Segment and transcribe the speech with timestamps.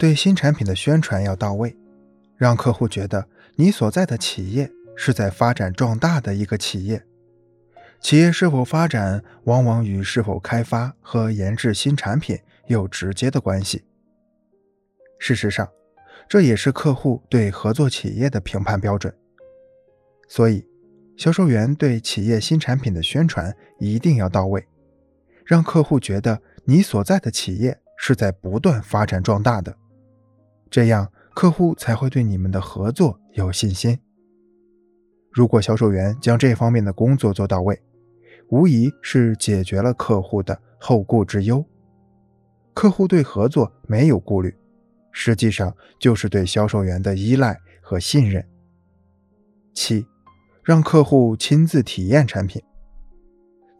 [0.00, 1.76] 对新产品的宣传要到位，
[2.38, 7.04] 让客户觉得你所在的企业是在发展壮大的一个企业。
[8.00, 13.84] 企业是否发展，往往与是否开发和研制新产品有直接的关系。
[15.18, 15.68] 事实上，
[16.26, 19.14] 这也是客户对合作企业的评判标准。
[20.30, 20.66] 所以，
[21.18, 24.66] 销售员对企业新产品的宣传一定要到位，
[25.44, 29.76] 让客户觉得你所在的企业是在不断发展壮大的，
[30.70, 33.98] 这样客户才会对你们的合作有信心。
[35.32, 37.80] 如果销售员将这方面的工作做到位，
[38.48, 41.64] 无疑是解决了客户的后顾之忧。
[42.72, 44.56] 客户对合作没有顾虑，
[45.12, 48.46] 实际上就是对销售员的依赖和信任。
[49.74, 50.06] 七，
[50.64, 52.62] 让客户亲自体验产品。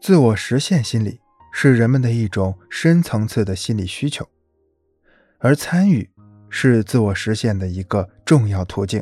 [0.01, 1.19] 自我实现心理
[1.53, 4.27] 是人们的一种深层次的心理需求，
[5.39, 6.09] 而参与
[6.51, 9.01] 是自我实现的一个重要途径。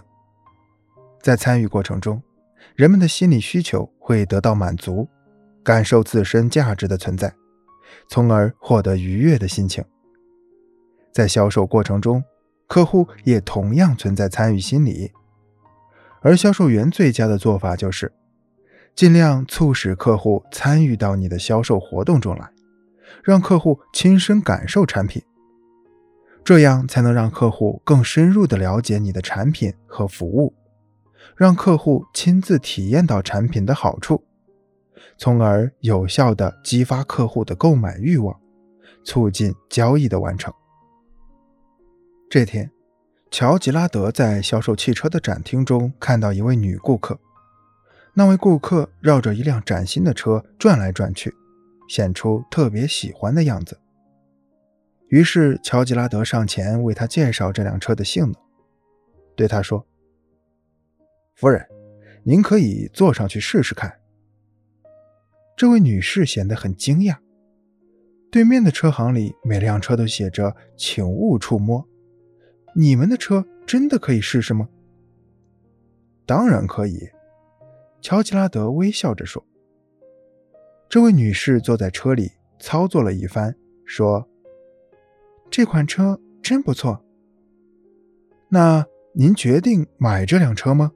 [1.21, 2.23] 在参与过程中，
[2.75, 5.09] 人们的心理需求会得到满足。
[5.61, 7.31] 感受自身价值的存在，
[8.07, 9.83] 从而获得愉悦的心情。
[11.11, 12.23] 在销售过程中，
[12.65, 15.11] 客户也同样存在参与心理，
[16.21, 18.11] 而销售员最佳的做法就是
[18.95, 22.49] 尽量促使客户参与到你的销售活动中来，
[23.23, 25.21] 让客户亲身感受产品，
[26.49, 30.51] 这样才能让客户更深入地了解你的产品和服务，
[31.37, 34.23] 让客户亲自体验到产品的好处。
[35.15, 38.35] 从而有效地激发客户的购买欲望，
[39.03, 40.51] 促进交易的完成。
[42.31, 42.71] 这天，
[43.29, 47.19] 乔吉拉德在销售汽车的展厅中看到一位女顾客。
[48.15, 51.31] 那位顾客绕着一辆崭新的车转来转去，
[51.87, 53.77] 显出特别喜欢的样子。
[55.09, 58.35] 于是，乔吉拉德上前为他介绍这辆车的性能，
[59.35, 59.85] 对他说
[61.33, 61.67] ：“夫人，
[62.23, 63.99] 您可以坐上去试试看。”
[65.57, 67.17] 这位女士显得很惊讶。
[68.31, 71.83] 对面的车行里，每辆车都写着“请勿触摸”。
[72.75, 74.69] 你们的车真的可以试试吗？
[76.27, 77.09] 当然可以，
[77.99, 79.43] 乔吉拉德微笑着说。
[80.87, 83.55] 这位女士坐在车里操作了一番，
[83.85, 84.28] 说
[85.59, 87.03] ：“这款车真不错。
[88.47, 90.93] 那您决定买这辆车吗？”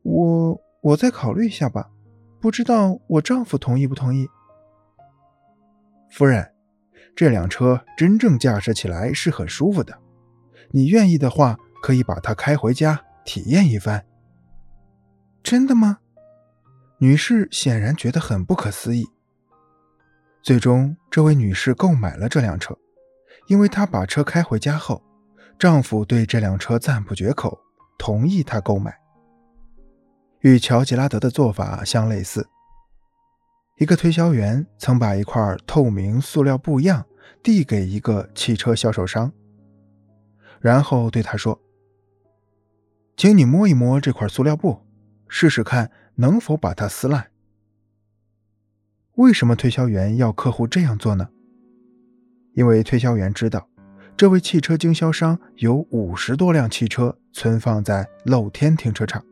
[0.00, 1.90] 我我再考虑一下吧。
[2.40, 4.26] 不知道我丈夫同意不同意，
[6.10, 6.54] 夫人，
[7.14, 9.94] 这辆车真正驾驶起来是很舒服的。
[10.70, 14.06] 你愿意的话，可以把它开回家体验一番。
[15.42, 15.98] 真的吗？
[16.96, 19.06] 女士显然觉得很不可思议。
[20.42, 22.74] 最终，这位女士购买了这辆车，
[23.46, 25.02] 因为她把车开回家后，
[25.58, 27.58] 丈夫对这辆车赞不绝口，
[27.98, 28.98] 同意她购买。
[30.40, 32.48] 与乔吉拉德的做法相类似。
[33.78, 37.06] 一个推销员曾把一块透明塑料布样
[37.42, 39.32] 递给一个汽车销售商，
[40.60, 41.60] 然后对他说
[43.16, 44.82] ：“请你摸一摸这块塑料布，
[45.28, 47.30] 试试看能否把它撕烂。”
[49.16, 51.30] 为什么推销员要客户这样做呢？
[52.54, 53.68] 因为推销员知道，
[54.16, 59.24] 这位汽车经销商有五十多辆汽车存放在露天停车场。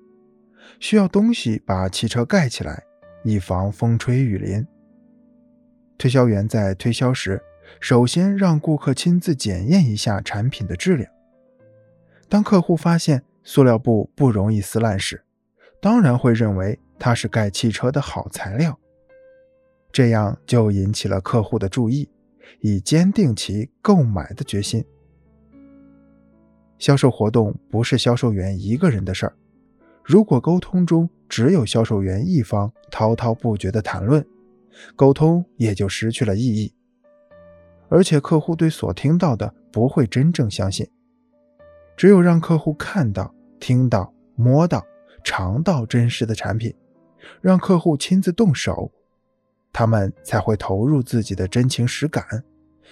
[0.78, 2.82] 需要东西把汽车盖起来，
[3.25, 4.66] 以防风吹雨淋。
[5.98, 7.42] 推销员在推销时，
[7.78, 11.10] 首先让顾客亲自检验一下产品的质量。
[12.28, 15.22] 当客户发现塑料布不容易撕烂时，
[15.80, 18.78] 当然会认为它是盖汽车的好材料，
[19.92, 22.09] 这样就引起了客户的注意，
[22.60, 24.84] 以坚定其购买的决心。
[26.78, 29.36] 销售活动不是销售员一个人的事儿。
[30.02, 34.26] 如果沟通中只有销售员一方滔滔不绝的谈论，
[34.96, 36.72] 沟通也就失去了意义，
[37.88, 40.88] 而且客户对所听到的不会真正相信。
[41.96, 44.84] 只有让客户看到、听到、摸到、
[45.22, 46.74] 尝到真实的产品，
[47.42, 48.91] 让客户亲自动手，
[49.72, 52.44] 他们才会投入自己的真情实感，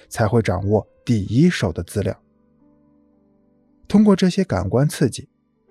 [0.08, 2.18] 才会掌握第一手的资料。
[3.86, 5.28] 通过这些感官刺激。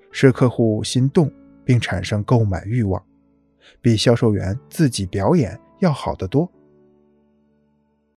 [0.09, 1.31] 使客户心动
[1.63, 3.05] 并产生购买欲望，
[3.81, 6.49] 比销售员自己表演要好得多。